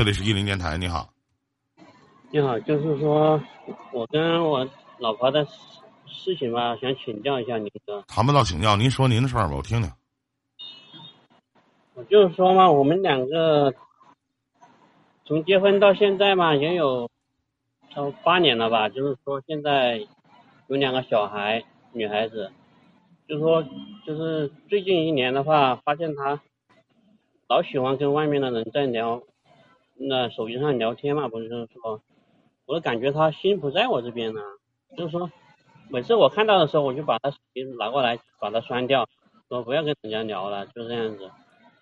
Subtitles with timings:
[0.00, 1.10] 这里是一零电台，你好。
[2.30, 3.38] 你好，就是说
[3.92, 5.52] 我跟我老婆的事
[6.06, 8.02] 事情吧，想请教一下您哥。
[8.08, 9.92] 谈不到请教，您说您的事儿吧，我听听。
[11.92, 13.74] 我就是说嘛，我们两个
[15.26, 17.06] 从结婚到现在嘛，也有
[17.90, 18.88] 差不八年了吧。
[18.88, 19.98] 就是说现在
[20.68, 21.62] 有两个小孩，
[21.92, 22.50] 女孩子。
[23.28, 23.62] 就是说，
[24.06, 26.40] 就是最近一年的话，发现她
[27.48, 29.22] 老喜欢跟外面的人在聊，
[30.08, 32.00] 那手机上聊天嘛，不是就是说，
[32.64, 34.40] 我都感觉他心不在我这边呢。
[34.96, 35.30] 就是说，
[35.88, 39.06] 每次我看到的时候，我就把他手机拿过来，把它删掉，
[39.48, 41.30] 说不要跟人家聊了，就这样子。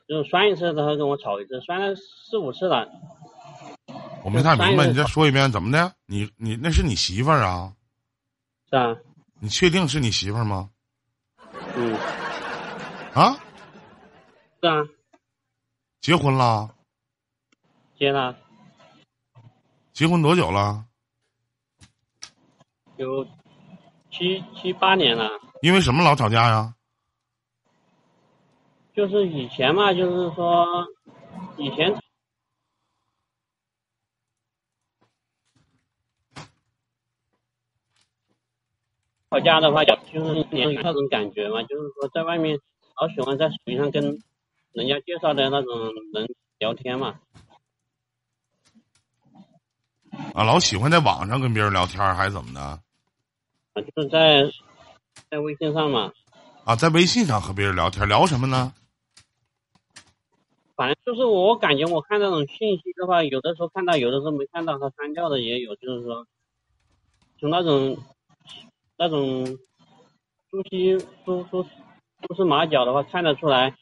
[0.09, 2.89] 就是删一次，他跟我吵一次，删了四五次了。
[4.25, 5.93] 我没太明白，你再说一遍，怎么的？
[6.07, 7.73] 你你那是你媳妇儿啊？
[8.71, 8.97] 是啊，
[9.41, 10.71] 你确定是你媳妇儿吗？
[11.77, 11.95] 嗯，
[13.15, 13.37] 啊？
[14.61, 14.83] 是啊，
[16.01, 16.75] 结婚了？
[17.99, 18.39] 接了
[19.93, 20.87] 结婚多久了？
[22.97, 23.27] 有
[24.13, 25.29] 七七八年了。
[25.63, 26.77] 因为什么老吵架呀？
[28.95, 30.87] 就是以前嘛，就是说
[31.57, 31.93] 以前
[39.31, 42.57] 吵架的话，就是有那种感觉嘛，就是说在外面
[43.01, 44.23] 老喜欢在手机上跟
[44.73, 47.19] 人家介绍的那种人聊天嘛。
[50.35, 52.61] 啊，老喜欢在网上跟别人聊天儿，还是怎么的？
[52.61, 52.81] 啊，
[53.75, 54.45] 就是在
[55.31, 56.13] 在微信上嘛，
[56.65, 58.73] 啊，在微信上和别人聊天，聊什么呢？
[60.77, 66.25] 反正就是我感觉我看那种信息的话，有的时候看到，有的时候没看到，他删掉的也有，就是说
[67.41, 67.99] 就那种
[68.97, 69.45] 那种
[70.51, 71.67] 蛛丝蛛蛛
[72.23, 73.75] 蛛丝马脚的话看得出来，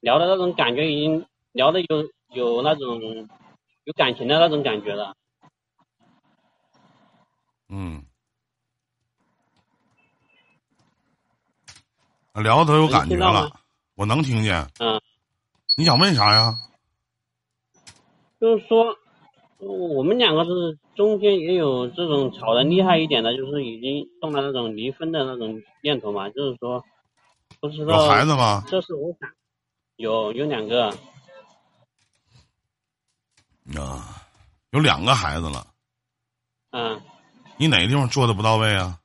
[0.00, 3.28] 聊的那种感觉已经聊的有有那种
[3.84, 5.14] 有感情的那种感觉了。
[7.74, 8.04] 嗯，
[12.32, 13.50] 啊聊的都有感觉了
[13.94, 14.70] 我能听见。
[14.78, 15.00] 嗯，
[15.78, 16.54] 你想问啥呀？
[18.38, 18.94] 就是说
[19.58, 26.84] 我们两个是中间也有这种吵得厉害一点的，就是已经动了那种离婚的那种念头嘛，就是说
[27.58, 28.62] 不知道有孩子吗？
[28.68, 29.30] 这是我想
[29.96, 30.90] 有有两个，
[33.80, 34.26] 啊，
[34.72, 35.66] 有两个孩子了，
[36.72, 37.00] 嗯，
[37.56, 38.98] 你哪个地方做的不到位啊？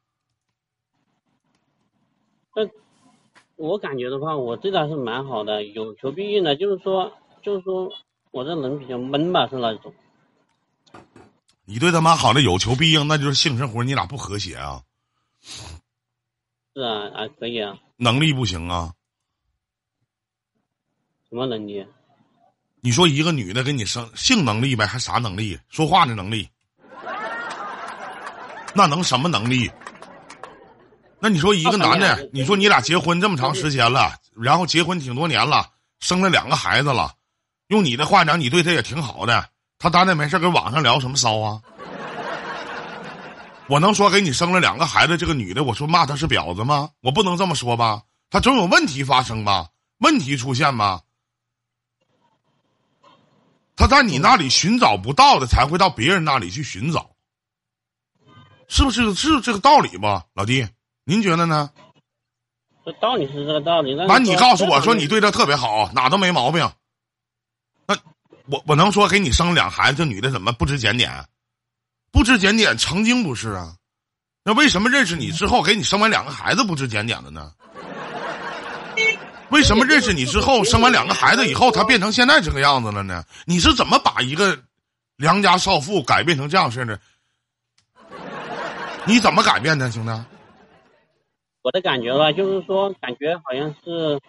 [3.55, 7.91] 我感觉的话，我对他是蛮好的，有求必应的，就是说就是说
[8.29, 9.91] 我这人比较闷吧，是那种，
[11.65, 14.83] 你对他妈好的有求必应，那就是性生活你俩不和谐啊，
[16.75, 18.93] 是啊啊可以啊，能力不行啊。
[21.27, 21.83] 什么能力？
[22.81, 25.59] 你说一个女的跟你生性能力呗，还啥能力？
[25.67, 26.47] 说话的能力？
[28.77, 29.69] 那能什么能力？
[31.19, 35.67] 那你说一个男的你说你俩结婚这么长时间了，然后结婚挺多年了，
[35.99, 37.11] 生了两个孩子了，
[37.69, 39.49] 用你的话讲，你对他也挺好的，
[39.79, 41.59] 他当然没事跟网上聊什么骚啊？
[43.67, 46.91] 我能说给你生了两个孩子这个女的，我说骂她是婊子吗？
[47.01, 48.03] 我不能这么说吧？
[48.29, 49.67] 她总有问题发生吧？
[49.97, 51.01] 问题出现吧？
[53.75, 57.09] 他在你那里寻找不到的，才会到别人那里去寻找，
[58.67, 60.67] 是不是是这个道理吧，老弟？
[61.05, 61.69] 您觉得呢？
[62.85, 66.69] 这道理是这个道理，但是完，你告诉我说你对他特别好，哪都没毛病。
[67.85, 67.95] 那
[68.45, 71.25] 我我能说给你生两孩子，这女的怎么不知检点？
[72.11, 73.75] 不知检点，曾经不是啊。
[74.43, 77.51] 那为什么认识你之后给你生完两个孩子不知检点了呢？
[79.49, 83.23] 为什么认识你之后生完两个孩子以后，他变成现在这个样子了呢？
[83.45, 84.57] 你是怎么把一个
[85.15, 86.99] 良家少妇改变成这样式的？
[89.07, 90.11] 你怎么改变的，兄弟？
[91.61, 94.19] 我的感觉吧，就是说感觉好像是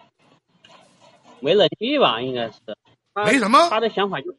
[1.41, 2.59] 没能力吧，应该是。
[3.25, 4.33] 没什么他的想法就，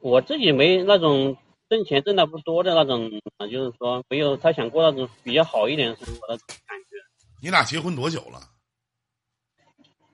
[0.00, 1.34] 我自己没那种
[1.70, 6.96] 挣钱挣的不多的那种，啊就是说没有他想过那种比较好一点的生活的感觉。
[7.40, 8.40] 你俩结婚多久了？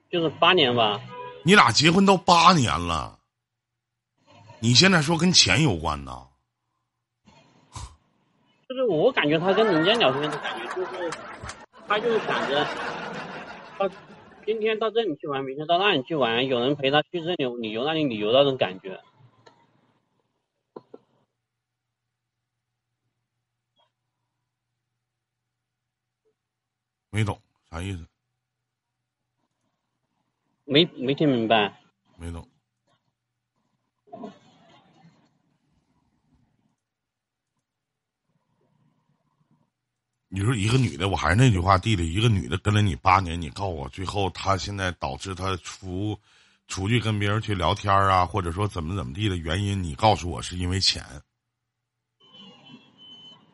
[0.08, 1.00] 就是八年吧，
[1.44, 3.18] 你俩结婚都八年了，
[4.60, 6.28] 你现在说跟钱有关呢？
[8.70, 11.10] 就是我感觉他跟人家聊天的感觉就是，
[11.88, 12.64] 他就是想着，
[13.76, 13.90] 他
[14.46, 19.00] 今天到这里去玩，明天到那里去玩，有人陪他去这里旅游那里旅游那种感觉。
[27.10, 28.06] 没懂啥意思？
[30.64, 31.82] 没没听明白，
[32.16, 32.46] 没懂。
[40.32, 46.16] 你说一个女的，我还是那句话，弟弟，一个女的跟了你八年，你告诉我，最后她现在导致她出
[46.68, 51.02] 出去跟别人去聊天啊，或者说怎么怎么地的原因，你告诉我是因为钱，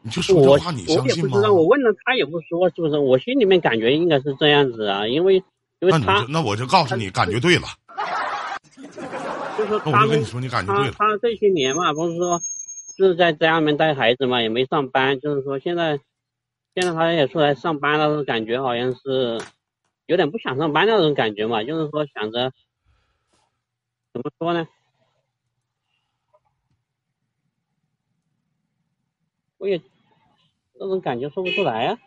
[0.02, 1.42] 你就说我这话，你相信吗我也不知？
[1.42, 2.98] 道，我问了他也不说，是不是？
[2.98, 5.36] 我心里面感觉应该是这样子啊，因为
[5.80, 7.68] 因为他那你就那我就告诉你，感觉对了。
[9.56, 10.92] 就是说那我就跟你说，你感觉对了。
[10.92, 12.38] 他他这些年嘛，不是说
[12.98, 15.98] 就是在家里面带孩子嘛，也没上班，就是说现在
[16.76, 19.40] 现在他也出来上班了，感觉好像是
[20.04, 22.52] 有点不想上班那种感觉嘛，就是说想着
[24.12, 24.68] 怎么说呢？
[29.56, 29.80] 我也
[30.74, 31.98] 那种感觉说不出来啊。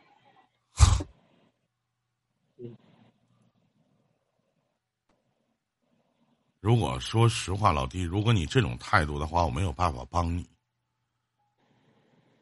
[6.60, 10.48] 如果说实话，老弟，如果你这种态度的话，我没有办法帮你。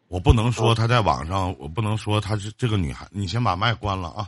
[0.09, 3.07] 我不能说他在网上，我不能说她是这个女孩。
[3.11, 4.27] 你先把麦关了啊！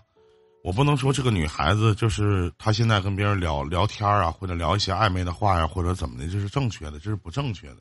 [0.62, 7.78] 我不能说这个女孩子就是她现在跟别人聊聊天啊，或者聊一些暧昧的话呀，或者怎么的，这是正确的，这是不正确的。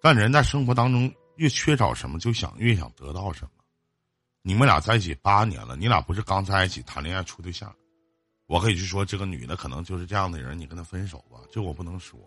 [0.00, 3.50] 但人在生活当中越缺少什么，就想越想得到什么。
[4.42, 7.74] 你们俩在一起八年了，你俩不是刚在一起谈恋爱处对象。
[8.46, 12.20] 我可以去说这个女的可能就是这样的人，你跟她分手吧，这我不能说。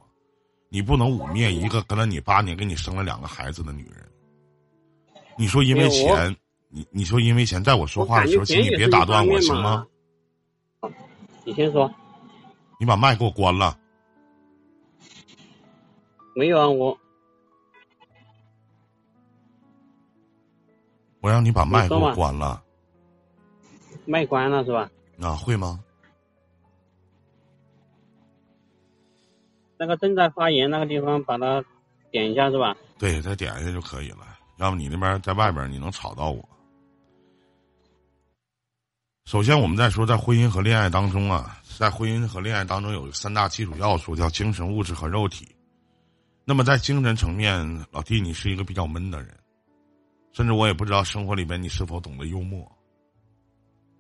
[0.68, 4.06] 你不能污蔑一个跟了你八年、给你生了两个孩子的女人。
[5.40, 6.36] 你说因为钱，
[6.68, 9.88] 你你说因为钱，在我说话的时候，请你别打断我行吗？
[11.46, 11.90] 你先说，
[12.78, 13.80] 你把麦给我关了。
[16.36, 17.00] 没有啊，我
[21.22, 22.62] 我让你把麦给我关了
[24.06, 24.92] 麦关了是吧？
[25.22, 25.80] 啊，会吗？
[29.78, 31.64] 那个正在发言那个地方，把它
[32.12, 32.76] 点一下是吧？
[32.98, 34.38] 对，再点一下就可以了。
[34.60, 36.48] 要不你那边在外边你能吵到我。
[39.26, 45.48] 首先，我们在说在婚姻和恋爱当中啊，在婚姻和恋爱当中有三大基础要素，叫精神、物质和肉体。
[46.44, 49.34] 那么在精神层面，老弟，你是一个比较闷的人，
[50.34, 52.70] 甚至我也不知道生活里边你是否懂得幽默。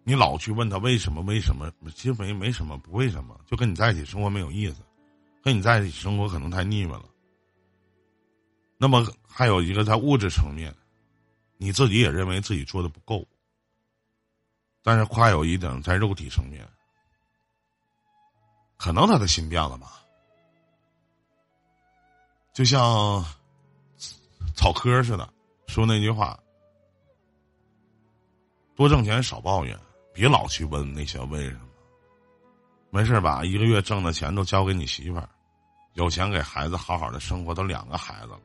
[0.03, 1.21] 你老去问他为什么？
[1.21, 1.71] 为什么？
[1.95, 4.81] 其实没没什么，不为什么，就跟你在一起生活没有意思，
[5.41, 7.06] 跟你在一起生活可能太腻歪了。
[8.81, 10.73] 那么还有一个在物质层面，
[11.57, 13.27] 你自己也认为自己做的不够，
[14.81, 16.65] 但是夸有一点在肉体层面，
[18.77, 19.99] 可能他的心变了吧，
[22.53, 23.21] 就像
[24.55, 25.27] 草科似的，
[25.67, 26.39] 说那句话：
[28.77, 29.77] 多挣钱少抱怨，
[30.13, 31.67] 别老去问那些为什么。
[32.91, 35.27] 没事把一个月挣的钱都交给你媳妇儿，
[35.95, 38.39] 有钱给孩子好好的生活，都两个孩子了。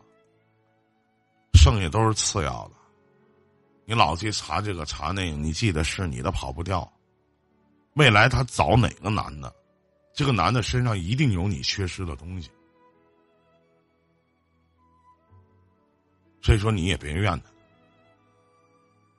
[1.65, 2.75] 剩下都是次要的，
[3.87, 6.87] 你老去查这个查那个，你记得是你的跑不掉。
[7.95, 9.51] 未来他找哪个男的，
[10.13, 12.51] 这个男的身上一定有你缺失的东西，
[16.43, 17.47] 所以说你也别怨他。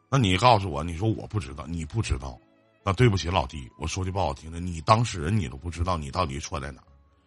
[0.08, 2.40] 那你告诉我，你说我不知道，你不知道，
[2.84, 6.86] 那对不起老弟，我说句不好听的，你当事人你都不知道你到底错在哪儿，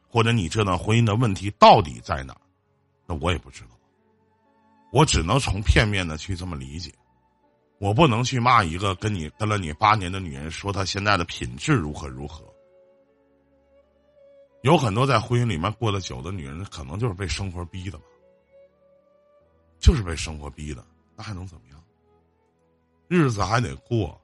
[0.09, 2.41] 或者你这段婚姻的问题到底在哪儿，
[3.05, 3.71] 那我也不知道。
[4.91, 6.93] 我只能从片面的去这么理解，
[7.79, 12.45] 我不能去骂一个跟你跟了你八年的女人，说她现在的品质如何如何。
[14.63, 18.05] 有很多在婚姻里面过得久的女人，可能就是被生活逼的吧，
[19.79, 21.81] 就是被生活逼的，那还能怎么样？
[23.07, 24.21] 日子还得过，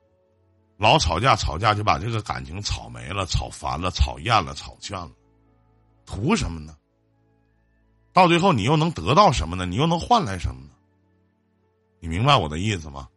[0.76, 5.12] 老吵架吵架就把这个感情吵没了、吵烦了、吵厌了、吵倦了，
[6.04, 6.76] 图什么呢？
[8.14, 9.66] 到最后，你又能得到什么呢？
[9.66, 10.70] 你又能换来什么呢？
[11.98, 13.08] 你明白我的意思吗？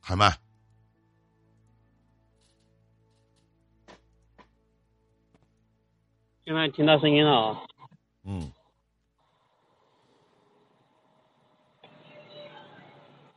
[0.00, 0.34] 开麦。
[6.46, 7.60] 现在听到声音了啊。
[8.24, 8.50] 嗯，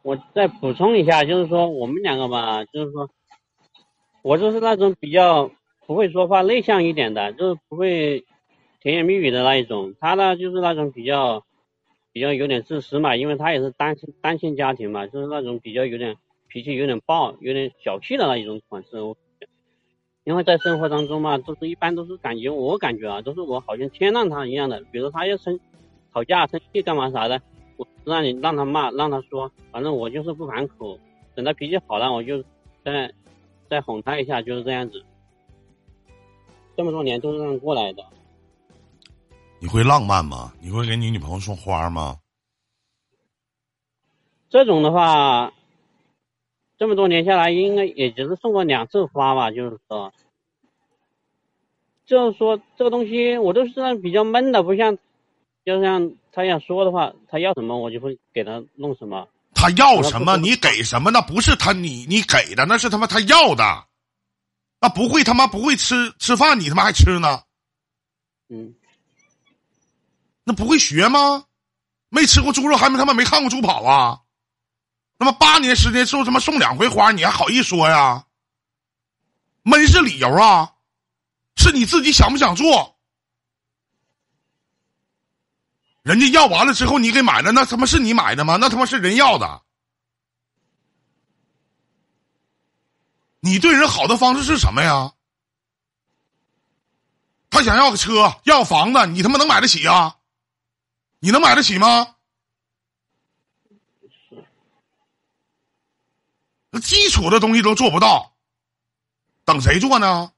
[0.04, 3.10] 我再补充一下，就是说我们两个吧，就是说，
[4.22, 5.52] 我就是那种比较
[5.86, 8.26] 不会说话、内向一点的，就是不会
[8.82, 9.96] 甜言蜜语的那一种。
[10.00, 11.46] 他呢，就是那种比较
[12.12, 16.16] 比较有点自私嘛，因为他也是单亲单亲家庭嘛，就是那种比较有点
[16.48, 18.98] 脾气有点暴、有点小气的那一种款式。
[20.24, 24.80] 因为在生活当中嘛，都是一般都是感觉我感觉啊，都是我好像谦让他一样的。
[24.92, 25.60] 比如他要生
[26.14, 27.42] 吵架、生气干嘛啥的，
[27.78, 31.00] 我让你让他骂，让他说，反正我就是不反口。
[31.34, 32.44] 等他脾气好了，我就
[32.84, 33.12] 再
[33.70, 35.04] 再哄他一下，就是这样子。
[36.78, 38.04] 这么多年都是这样过来的。
[39.62, 40.52] 你会浪漫吗？
[40.60, 42.18] 你会给你女朋友送花吗？
[44.50, 45.54] 这种的话，
[46.80, 50.12] 这么多年下来，应该也只是送过两次花吧，就是说，
[52.08, 54.98] 就是说这个东西我都是比较闷的，不像，
[55.64, 59.28] 就像他想说的话，他要什么我就会给他弄什么。
[59.54, 63.64] 他要什么你给什么，那不是他你你给的，那是他妈他要的。
[64.80, 67.44] 那不会他妈不会吃吃饭，你他妈还吃呢？
[68.50, 68.74] 嗯，
[70.44, 71.46] 那不会学吗？
[72.10, 74.22] 没吃过猪肉，还没他妈没看过猪跑啊？
[75.18, 78.26] 那么八年时间之后，他妈送两回花，你还好意思说呀？
[79.64, 80.74] 闷是理由啊，
[81.56, 82.98] 是你自己想不想做？
[86.02, 88.58] 人家要完了之后，你给买了，那他妈是你买的吗？
[88.60, 89.62] 那他妈是人要的。
[93.40, 95.14] 你对人好的方式是什么呀？
[97.52, 100.18] 他想要个车，要房子，你他妈能买得起啊？
[101.24, 102.16] 你能买得起吗？
[106.72, 108.34] 那基础的东西都做不到，
[109.46, 110.34] 等谁做呢？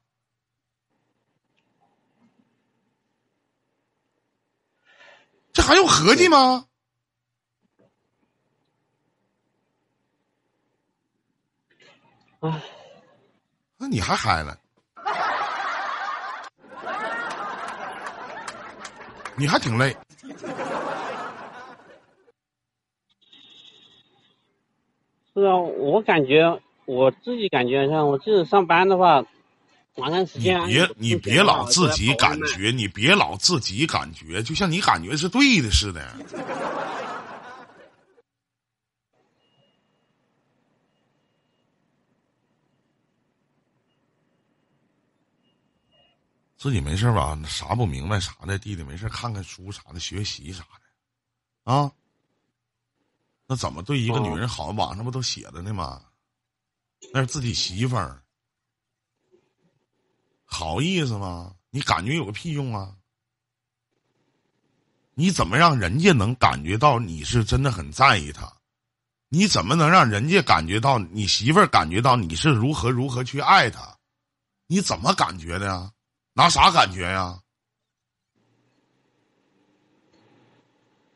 [5.53, 6.67] 这还用合计吗？
[12.41, 12.61] 唉，
[13.77, 14.59] 那你还嗨了？
[19.37, 19.95] 你还挺累。
[25.35, 29.23] 是啊，我感觉我自己感觉像我自己上班的话，
[29.95, 36.07] 晚上时间你间别你别老自己感觉，你别老自己感觉，就像你感觉是对的似的。
[46.55, 47.37] 自己没事吧？
[47.45, 50.63] 啥不明白啥的，弟弟没事看看书啥的，学习啥
[51.65, 51.91] 的，啊？
[53.45, 54.71] 那怎么对一个女人好？
[54.71, 56.01] 网上不都写着呢吗？
[57.11, 58.23] 那是自己媳妇儿，
[60.45, 61.53] 好意思吗？
[61.69, 62.95] 你感觉有个屁用啊？
[65.13, 68.51] 你怎么让人家能感觉到你是真的很在意他？
[69.29, 73.97] 你怎么能让人家感觉到你媳妇儿感觉到你是如何如何去爱她？
[74.67, 75.91] 你怎么感觉的呀？
[76.33, 77.41] 拿啥感觉呀？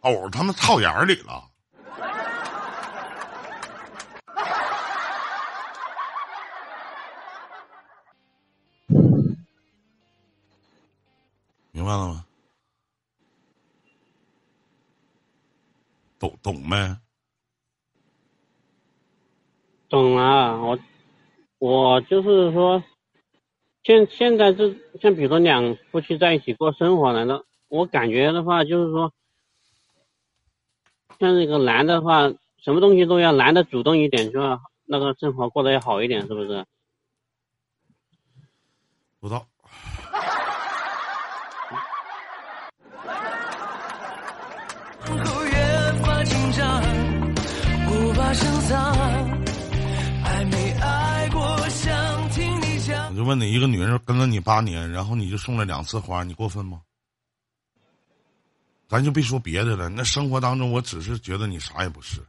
[0.01, 1.50] 藕他妈套眼里了。
[11.88, 12.25] 明白了吗？
[16.20, 16.98] 懂懂没？
[19.88, 20.77] 懂了，我
[21.60, 22.84] 我就是说，
[23.84, 29.13] 现现在这像比如说两夫妻在一起过生活了，那我感觉的话就是说，
[31.20, 32.27] 像这个男的话，
[32.58, 36.65] 什么东西都要男的主动一点，就要那个生活过得要好一点，是不是？
[39.22, 39.39] 不到。
[39.39, 39.48] 后
[48.67, 49.43] 法深藏。
[50.24, 53.15] 爱没爱过，想听你讲我。
[53.15, 56.81] 就问你，一个女人跟了你八年，然后你就送了两次花，你过分吗？
[58.88, 62.25] 咱就别说别的了，那生活当中，我只是觉得你啥也不是，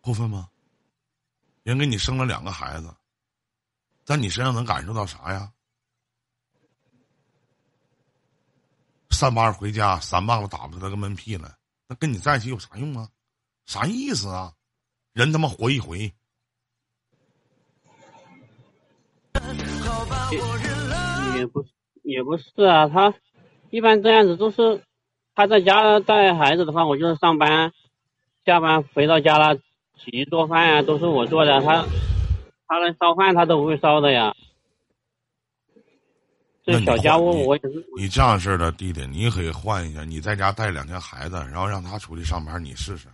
[0.00, 0.48] 过分吗？
[1.62, 2.94] 人给你生了两个孩子，
[4.04, 5.52] 在你身上能感受到啥呀？
[9.10, 11.52] 上班回家，三棒子打不出来个闷屁来，
[11.86, 13.08] 那跟你在一起有啥用啊？
[13.66, 14.52] 啥意思啊？
[15.12, 16.12] 人他妈活一回。
[21.36, 21.64] 也不
[22.02, 23.12] 也不是啊，他
[23.70, 24.82] 一般这样子都是
[25.34, 27.72] 他在家带孩子的话，我就是上班，
[28.44, 29.56] 下班回到家了，
[29.96, 31.84] 洗衣做饭呀、都是我做的，他
[32.66, 34.34] 他连烧饭他都不会烧的呀。
[36.64, 43.06] 这小家务我也是，你这样式的弟弟，你可以换一下，你在家带两天孩子，然后让他出去上班，你试试，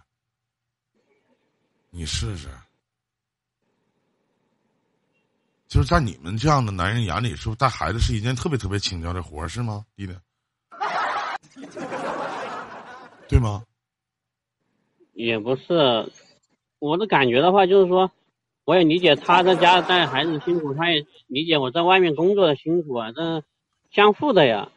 [1.94, 2.48] 你试试。
[5.68, 10.16] 就是在你们这样的男人眼里，是不是带孩子是一件特别特别轻巧的活儿，是吗，弟弟？
[13.28, 13.62] 对吗？
[15.12, 16.10] 也不是，
[16.78, 18.10] 我的感觉的话就是说，
[18.64, 23.44] 我也理解他在家带孩子辛苦，他也理解我在外面工作的辛苦啊，这
[23.90, 24.68] 相互的呀。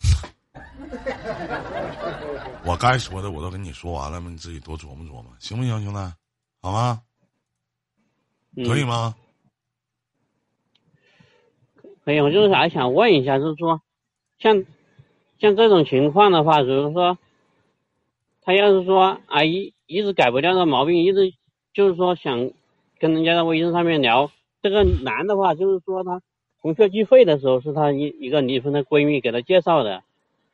[2.64, 5.98] 我该说的我都跟你说完了嘛，你自己多琢磨琢磨，行不行，兄弟？
[6.60, 7.02] 好吗？
[8.56, 9.16] 嗯、可以吗？
[12.04, 13.80] 可以，我就是还想问一下，就是说，
[14.38, 14.64] 像
[15.38, 17.18] 像这种情况的话，比如说，
[18.42, 21.32] 他要是说啊一一直改不掉的毛病，一直
[21.72, 22.50] 就是说想
[22.98, 24.30] 跟人家在微信上面聊，
[24.62, 26.22] 这个男的话就是说他
[26.60, 30.04] 同学聚会的时候是他一一个离婚的闺蜜给他介绍的，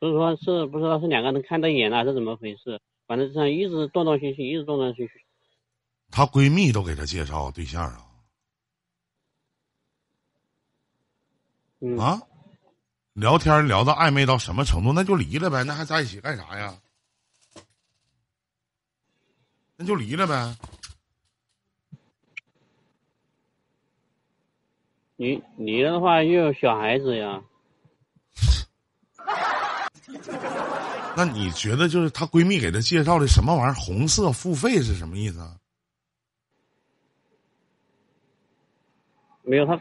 [0.00, 5.25] 就是说是不知道是两个人看对眼了是怎么回事，反正这样一直断断续续，一直断断续续。
[6.11, 8.05] 她闺蜜都给她介绍对象啊
[11.81, 12.21] 嗯，啊！
[13.12, 16.76] 聊天聊到暧昧到什么程度，那就离了呗，那还在一起干啥呀？
[19.76, 20.57] 那就离了呗。
[25.17, 27.43] 离离了的话又有小孩子呀，
[31.16, 33.74] 那你觉得就是她闺蜜给她介绍的什么玩意儿？
[33.74, 35.56] 红色付费是什么意思啊？
[39.42, 39.80] 没有她，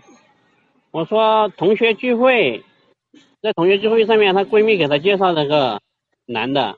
[0.91, 2.63] 我说同学聚会，
[3.41, 5.81] 在同学聚会上面，她闺蜜给她介绍了个
[6.25, 6.77] 男的，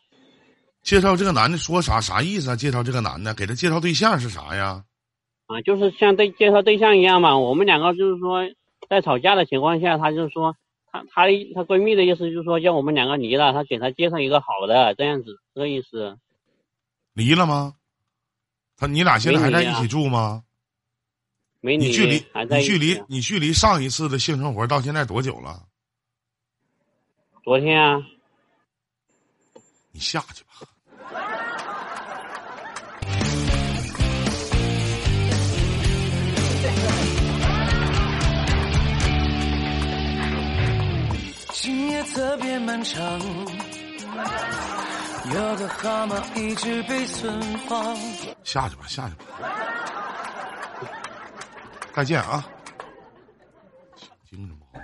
[0.81, 2.55] 介绍这个男的说啥啥意思啊？
[2.55, 4.83] 介绍这个男的给她介绍对象是啥呀？
[5.47, 7.37] 啊，就是像对介绍对象一样嘛。
[7.37, 8.41] 我们两个就是说，
[8.89, 10.55] 在吵架的情况下，她就是说，
[10.91, 16.17] 她她的她闺蜜的意思就是说，叫我们两个离了，她给她介绍一个好的，这样子，这个意思。
[17.13, 17.75] 离了吗？
[18.77, 20.43] 他你俩现在还在一起住吗？
[21.59, 23.03] 没离，你距离你距离。
[23.09, 25.65] 你距离上一次的性生活到现在多久了？
[27.43, 28.01] 昨天啊，
[29.91, 30.65] 你下去吧。
[42.03, 43.19] 特别漫长，
[45.33, 47.95] 有个号码一直被存放。
[48.43, 49.25] 下去吧，下去吧。
[51.93, 52.45] 再见啊！
[54.29, 54.81] 精神不好。